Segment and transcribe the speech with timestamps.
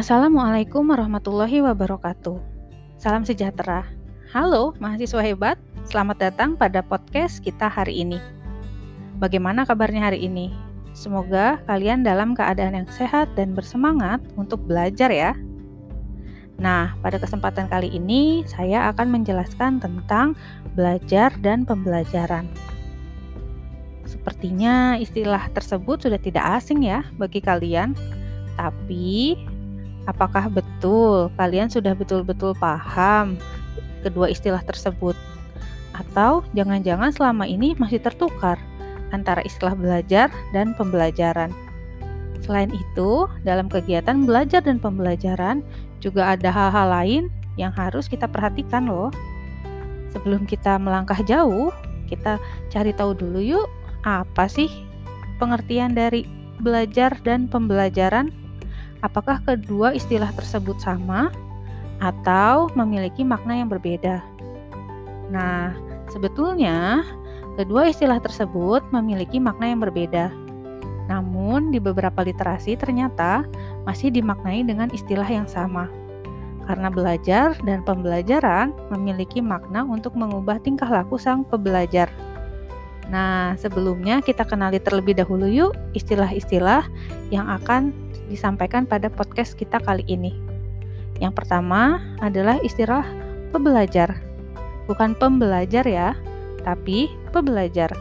[0.00, 2.40] Assalamualaikum warahmatullahi wabarakatuh.
[2.96, 3.84] Salam sejahtera.
[4.32, 8.16] Halo mahasiswa hebat, selamat datang pada podcast kita hari ini.
[9.20, 10.56] Bagaimana kabarnya hari ini?
[10.96, 15.36] Semoga kalian dalam keadaan yang sehat dan bersemangat untuk belajar ya.
[16.56, 20.32] Nah, pada kesempatan kali ini saya akan menjelaskan tentang
[20.72, 22.48] belajar dan pembelajaran.
[24.08, 27.92] Sepertinya istilah tersebut sudah tidak asing ya bagi kalian,
[28.56, 29.36] tapi
[30.08, 33.36] Apakah betul kalian sudah betul-betul paham
[34.00, 35.16] kedua istilah tersebut?
[35.92, 38.56] Atau jangan-jangan selama ini masih tertukar
[39.12, 41.52] antara istilah belajar dan pembelajaran?
[42.40, 45.60] Selain itu, dalam kegiatan belajar dan pembelajaran
[46.00, 47.22] juga ada hal-hal lain
[47.60, 49.12] yang harus kita perhatikan loh.
[50.16, 51.68] Sebelum kita melangkah jauh,
[52.08, 52.40] kita
[52.72, 53.68] cari tahu dulu yuk,
[54.02, 54.72] apa sih
[55.36, 56.24] pengertian dari
[56.64, 58.32] belajar dan pembelajaran?
[59.00, 61.32] Apakah kedua istilah tersebut sama
[62.00, 64.24] atau memiliki makna yang berbeda.
[65.28, 65.76] Nah,
[66.08, 67.04] sebetulnya
[67.60, 70.32] kedua istilah tersebut memiliki makna yang berbeda.
[71.10, 73.44] Namun, di beberapa literasi ternyata
[73.84, 75.90] masih dimaknai dengan istilah yang sama.
[76.70, 82.06] Karena belajar dan pembelajaran memiliki makna untuk mengubah tingkah laku sang pembelajar.
[83.10, 86.86] Nah, sebelumnya kita kenali terlebih dahulu yuk istilah-istilah
[87.34, 87.90] yang akan
[88.30, 90.30] disampaikan pada podcast kita kali ini.
[91.18, 93.04] Yang pertama adalah istilah
[93.50, 94.16] pembelajar.
[94.86, 96.14] Bukan pembelajar ya,
[96.62, 97.92] tapi pembelajar.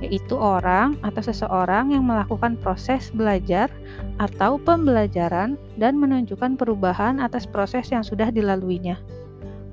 [0.00, 3.68] Yaitu orang atau seseorang yang melakukan proses belajar
[4.16, 8.96] atau pembelajaran dan menunjukkan perubahan atas proses yang sudah dilaluinya.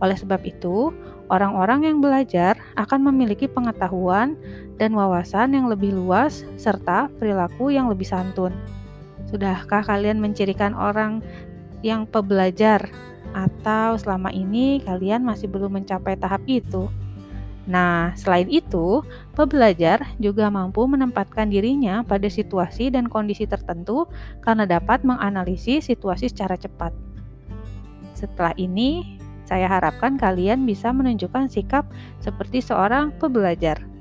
[0.03, 0.93] Oleh sebab itu,
[1.31, 4.37] orang-orang yang belajar akan memiliki pengetahuan
[4.77, 8.53] dan wawasan yang lebih luas serta perilaku yang lebih santun.
[9.27, 11.19] Sudahkah kalian mencirikan orang
[11.83, 12.87] yang pebelajar
[13.35, 16.87] atau selama ini kalian masih belum mencapai tahap itu?
[17.67, 19.03] Nah, selain itu,
[19.35, 24.07] pebelajar juga mampu menempatkan dirinya pada situasi dan kondisi tertentu
[24.39, 26.95] karena dapat menganalisis situasi secara cepat.
[28.15, 31.83] Setelah ini, saya harapkan kalian bisa menunjukkan sikap
[32.23, 33.96] seperti seorang pebelajar.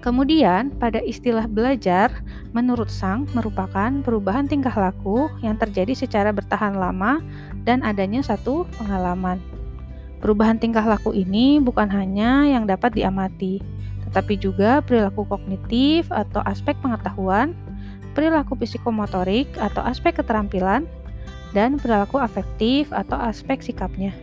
[0.00, 2.24] Kemudian, pada istilah belajar,
[2.56, 7.20] menurut Sang merupakan perubahan tingkah laku yang terjadi secara bertahan lama
[7.68, 9.36] dan adanya satu pengalaman.
[10.24, 13.60] Perubahan tingkah laku ini bukan hanya yang dapat diamati,
[14.08, 17.52] tetapi juga perilaku kognitif atau aspek pengetahuan,
[18.16, 20.88] perilaku psikomotorik atau aspek keterampilan,
[21.52, 24.16] dan perilaku afektif atau aspek sikapnya.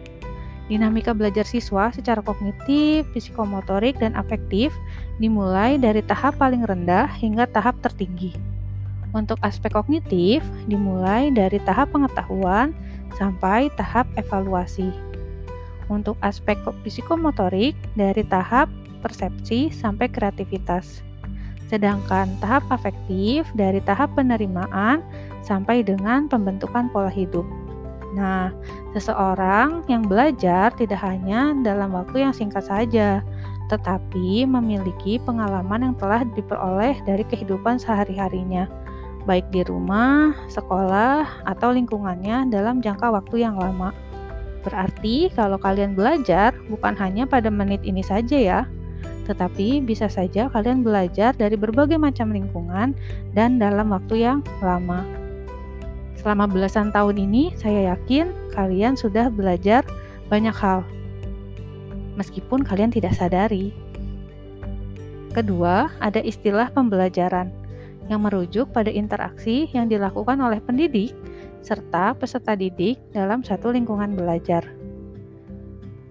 [0.67, 4.75] Dinamika belajar siswa secara kognitif, psikomotorik, dan afektif
[5.15, 8.35] dimulai dari tahap paling rendah hingga tahap tertinggi.
[9.15, 12.75] Untuk aspek kognitif, dimulai dari tahap pengetahuan
[13.15, 14.91] sampai tahap evaluasi.
[15.87, 18.67] Untuk aspek psikomotorik, dari tahap
[18.99, 20.99] persepsi sampai kreativitas.
[21.71, 24.99] Sedangkan tahap afektif dari tahap penerimaan
[25.47, 27.47] sampai dengan pembentukan pola hidup.
[28.15, 28.55] Nah,
[28.95, 33.19] seseorang yang belajar tidak hanya dalam waktu yang singkat saja,
[33.67, 38.71] tetapi memiliki pengalaman yang telah diperoleh dari kehidupan sehari-harinya,
[39.27, 43.91] baik di rumah, sekolah, atau lingkungannya dalam jangka waktu yang lama.
[44.63, 48.59] Berarti, kalau kalian belajar, bukan hanya pada menit ini saja, ya,
[49.27, 52.95] tetapi bisa saja kalian belajar dari berbagai macam lingkungan
[53.35, 55.16] dan dalam waktu yang lama.
[56.17, 59.85] Selama belasan tahun ini, saya yakin kalian sudah belajar
[60.27, 60.83] banyak hal,
[62.17, 63.71] meskipun kalian tidak sadari.
[65.31, 67.53] Kedua, ada istilah pembelajaran
[68.09, 71.13] yang merujuk pada interaksi yang dilakukan oleh pendidik
[71.61, 74.63] serta peserta didik dalam satu lingkungan belajar.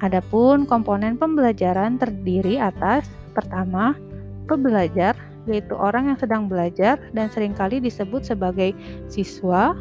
[0.05, 3.97] Adapun komponen pembelajaran terdiri atas pertama,
[4.45, 5.17] pembelajar
[5.49, 8.77] yaitu orang yang sedang belajar dan sering kali disebut sebagai
[9.09, 9.73] siswa,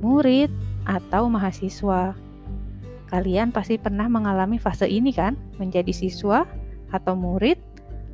[0.00, 0.50] murid,
[0.88, 2.16] atau mahasiswa.
[3.10, 6.46] Kalian pasti pernah mengalami fase ini kan, menjadi siswa
[6.94, 7.58] atau murid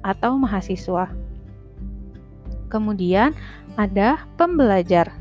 [0.00, 1.12] atau mahasiswa.
[2.72, 3.36] Kemudian
[3.76, 5.12] ada pembelajar.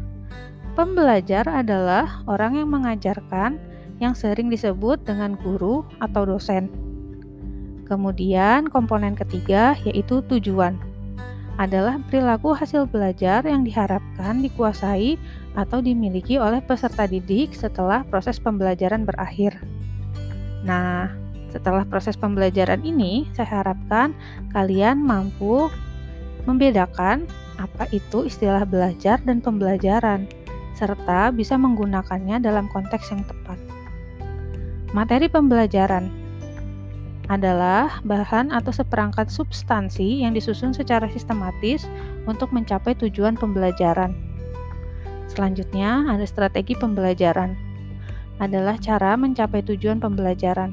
[0.75, 3.59] Pembelajar adalah orang yang mengajarkan
[4.03, 6.67] yang sering disebut dengan guru atau dosen.
[7.85, 10.75] Kemudian komponen ketiga yaitu tujuan
[11.55, 15.15] adalah perilaku hasil belajar yang diharapkan dikuasai
[15.55, 19.55] atau dimiliki oleh peserta didik setelah proses pembelajaran berakhir.
[20.67, 21.11] Nah,
[21.55, 24.11] setelah proses pembelajaran ini, saya harapkan
[24.51, 25.71] kalian mampu
[26.43, 27.23] membedakan
[27.55, 30.27] apa itu istilah belajar dan pembelajaran,
[30.75, 33.55] serta bisa menggunakannya dalam konteks yang tepat.
[34.91, 36.11] Materi pembelajaran
[37.31, 41.89] adalah bahan atau seperangkat substansi yang disusun secara sistematis
[42.29, 44.24] untuk mencapai tujuan pembelajaran.
[45.35, 47.59] Selanjutnya, ada strategi pembelajaran.
[48.39, 50.71] Adalah cara mencapai tujuan pembelajaran.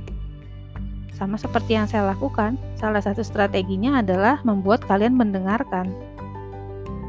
[1.18, 5.90] Sama seperti yang saya lakukan, salah satu strateginya adalah membuat kalian mendengarkan.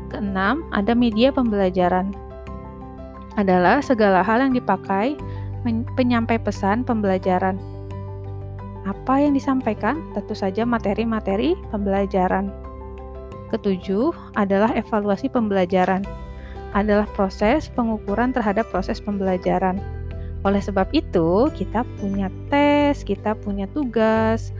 [0.10, 2.14] Keenam, ada media pembelajaran.
[3.38, 5.18] Adalah segala hal yang dipakai
[5.98, 7.58] penyampai pesan pembelajaran.
[8.86, 10.02] Apa yang disampaikan?
[10.14, 12.50] Tentu saja materi-materi pembelajaran.
[13.50, 16.02] Ketujuh adalah evaluasi pembelajaran.
[16.74, 19.78] Adalah proses pengukuran terhadap proses pembelajaran.
[20.44, 24.52] Oleh sebab itu, kita punya tes, kita punya tugas,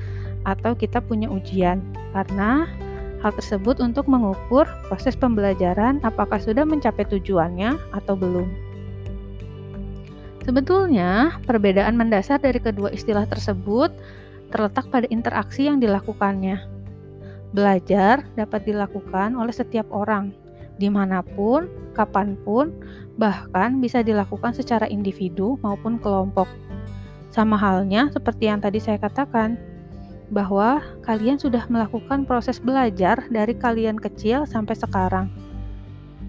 [0.48, 1.82] atau kita punya ujian.
[2.16, 2.70] Karena
[3.24, 8.48] hal tersebut untuk mengukur proses pembelajaran apakah sudah mencapai tujuannya atau belum.
[10.44, 13.96] Sebetulnya, perbedaan mendasar dari kedua istilah tersebut
[14.52, 16.60] terletak pada interaksi yang dilakukannya.
[17.56, 20.36] Belajar dapat dilakukan oleh setiap orang,
[20.78, 22.74] di mana pun, kapan pun,
[23.18, 26.50] bahkan bisa dilakukan secara individu maupun kelompok.
[27.30, 29.58] Sama halnya seperti yang tadi saya katakan,
[30.34, 35.30] bahwa kalian sudah melakukan proses belajar dari kalian kecil sampai sekarang.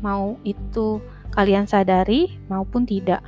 [0.05, 1.01] Mau itu
[1.33, 3.25] kalian sadari maupun tidak.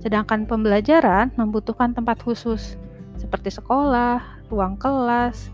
[0.00, 2.80] Sedangkan pembelajaran membutuhkan tempat khusus,
[3.20, 5.52] seperti sekolah, ruang kelas,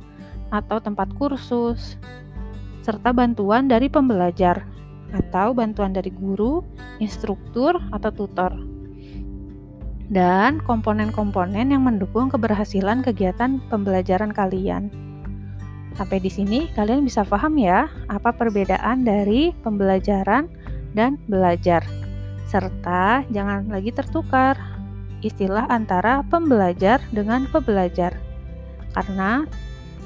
[0.50, 1.94] atau tempat kursus,
[2.80, 4.64] serta bantuan dari pembelajar
[5.10, 6.62] atau bantuan dari guru,
[7.02, 8.52] instruktur, atau tutor.
[10.10, 14.90] Dan komponen-komponen yang mendukung keberhasilan kegiatan pembelajaran kalian.
[15.94, 20.50] Sampai di sini kalian bisa paham ya apa perbedaan dari pembelajaran
[20.94, 21.86] dan belajar.
[22.50, 24.58] Serta jangan lagi tertukar
[25.22, 28.16] istilah antara pembelajar dengan pembelajar.
[28.90, 29.46] Karena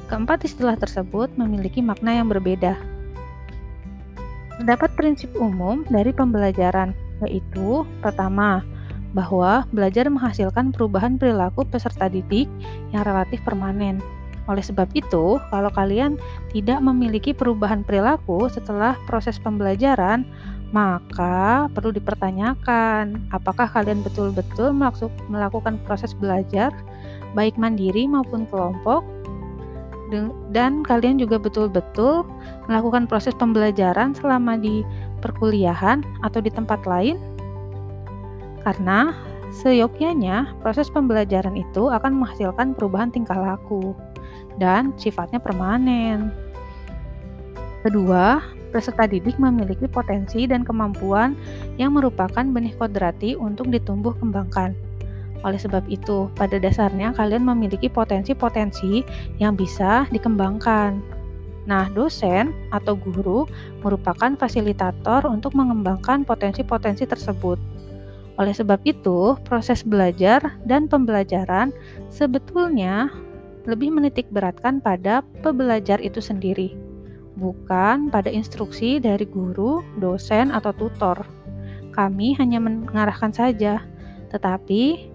[0.04, 2.76] Keempat istilah tersebut memiliki makna yang berbeda.
[4.60, 6.92] Terdapat prinsip umum dari pembelajaran,
[7.24, 8.62] yaitu pertama,
[9.16, 12.50] bahwa belajar menghasilkan perubahan perilaku peserta didik
[12.92, 14.02] yang relatif permanen.
[14.44, 16.20] Oleh sebab itu, kalau kalian
[16.52, 20.28] tidak memiliki perubahan perilaku setelah proses pembelajaran,
[20.74, 24.74] maka perlu dipertanyakan apakah kalian betul-betul
[25.32, 26.74] melakukan proses belajar,
[27.32, 29.06] baik mandiri maupun kelompok,
[30.50, 32.26] dan kalian juga betul-betul
[32.66, 34.84] melakukan proses pembelajaran selama di
[35.22, 37.16] perkuliahan atau di tempat lain
[38.64, 39.12] karena
[39.52, 43.92] seyogyanya proses pembelajaran itu akan menghasilkan perubahan tingkah laku
[44.58, 46.32] dan sifatnya permanen.
[47.84, 48.40] Kedua,
[48.72, 51.36] peserta didik memiliki potensi dan kemampuan
[51.76, 54.72] yang merupakan benih kodrati untuk ditumbuh kembangkan
[55.44, 59.04] oleh sebab itu, pada dasarnya kalian memiliki potensi-potensi
[59.36, 61.04] yang bisa dikembangkan.
[61.68, 63.44] Nah, dosen atau guru
[63.84, 67.60] merupakan fasilitator untuk mengembangkan potensi-potensi tersebut.
[68.40, 71.70] Oleh sebab itu, proses belajar dan pembelajaran
[72.10, 73.12] sebetulnya
[73.64, 76.76] lebih menitik beratkan pada pembelajar itu sendiri,
[77.38, 81.24] bukan pada instruksi dari guru, dosen, atau tutor.
[81.94, 83.86] Kami hanya mengarahkan saja,
[84.34, 85.14] tetapi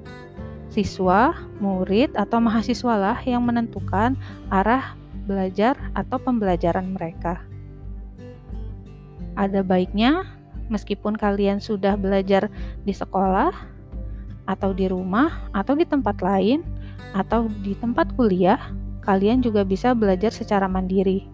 [0.71, 4.15] siswa, murid, atau mahasiswa lah yang menentukan
[4.47, 4.95] arah
[5.27, 7.43] belajar atau pembelajaran mereka.
[9.35, 10.23] Ada baiknya,
[10.71, 12.47] meskipun kalian sudah belajar
[12.87, 13.51] di sekolah,
[14.49, 16.65] atau di rumah, atau di tempat lain,
[17.13, 18.57] atau di tempat kuliah,
[19.05, 21.29] kalian juga bisa belajar secara mandiri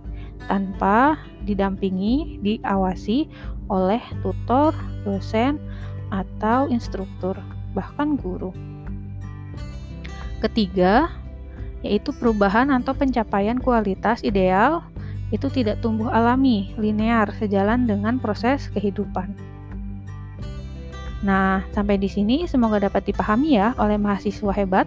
[0.52, 1.16] tanpa
[1.48, 3.28] didampingi, diawasi
[3.72, 4.76] oleh tutor,
[5.08, 5.58] dosen,
[6.14, 7.34] atau instruktur,
[7.76, 8.56] bahkan guru.
[10.40, 11.12] Ketiga,
[11.86, 14.82] yaitu perubahan atau pencapaian kualitas ideal
[15.30, 19.36] itu tidak tumbuh alami, linear, sejalan dengan proses kehidupan.
[21.26, 24.86] Nah, sampai di sini semoga dapat dipahami ya oleh mahasiswa hebat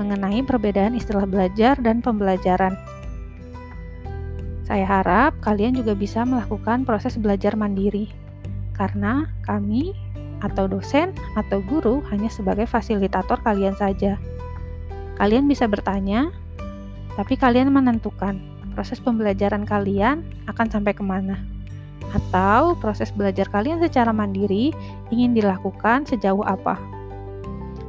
[0.00, 2.76] mengenai perbedaan istilah belajar dan pembelajaran.
[4.64, 8.10] Saya harap kalian juga bisa melakukan proses belajar mandiri,
[8.74, 9.94] karena kami
[10.44, 14.20] atau dosen atau guru hanya sebagai fasilitator kalian saja.
[15.16, 16.28] Kalian bisa bertanya,
[17.16, 18.36] tapi kalian menentukan
[18.76, 20.20] proses pembelajaran kalian
[20.52, 21.40] akan sampai ke mana.
[22.12, 24.70] Atau proses belajar kalian secara mandiri
[25.08, 26.76] ingin dilakukan sejauh apa.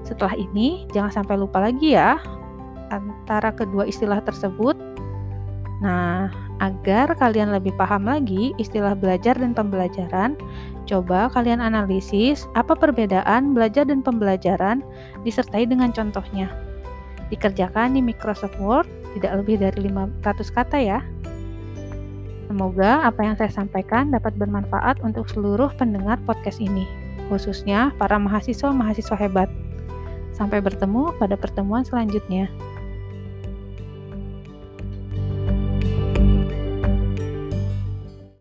[0.08, 2.16] Setelah ini, jangan sampai lupa lagi ya
[2.90, 4.80] antara kedua istilah tersebut.
[5.84, 10.34] Nah, agar kalian lebih paham lagi istilah belajar dan pembelajaran,
[10.88, 14.80] Coba kalian analisis apa perbedaan belajar dan pembelajaran
[15.28, 16.48] disertai dengan contohnya.
[17.28, 18.88] Dikerjakan di Microsoft Word
[19.20, 21.00] tidak lebih dari 500 kata ya.
[22.48, 26.88] Semoga apa yang saya sampaikan dapat bermanfaat untuk seluruh pendengar podcast ini,
[27.28, 29.52] khususnya para mahasiswa-mahasiswa hebat.
[30.32, 32.48] Sampai bertemu pada pertemuan selanjutnya.